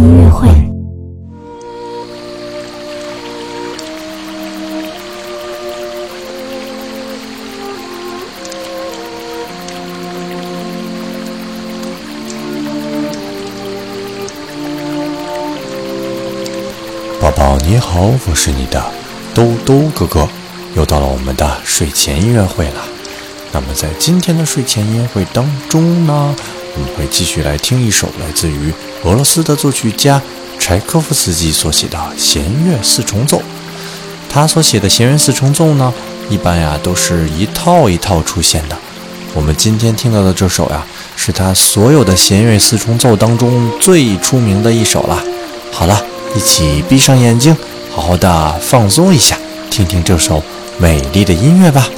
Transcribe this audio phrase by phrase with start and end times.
[0.00, 0.48] 音乐会。
[17.20, 18.82] 宝宝你好，我是你的
[19.34, 20.26] 兜兜哥哥，
[20.74, 22.82] 又到了我们的睡前音乐会了。
[23.52, 26.34] 那么在今天的睡前音乐会当中呢，
[26.74, 28.72] 我们会继续来听一首来自于
[29.04, 30.20] 俄罗斯的作曲家
[30.58, 33.42] 柴可夫斯基所写的弦乐四重奏。
[34.28, 35.92] 他所写的弦乐四重奏呢，
[36.28, 38.76] 一般呀都是一套一套出现的。
[39.34, 40.84] 我们今天听到的这首呀，
[41.16, 45.22] 是他所有的弦乐四重奏当中最出名的一首了。
[45.72, 46.00] 好了，
[46.36, 47.56] 一起闭上眼睛，
[47.94, 49.36] 好好的放松一下，
[49.70, 50.42] 听听这首
[50.78, 51.88] 美丽的音乐吧。